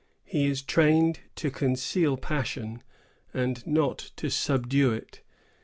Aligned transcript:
He 0.23 0.47
is 0.47 0.63
trained 0.63 1.19
to 1.35 1.51
conceal 1.51 2.17
passion, 2.17 2.81
and 3.35 3.63
not 3.67 3.99
to 4.15 4.31
subdue 4.31 4.91
it. 4.93 5.21